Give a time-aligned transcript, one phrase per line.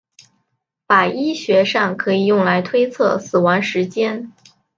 [0.87, 4.31] 法医学上可以用来推测死亡时间。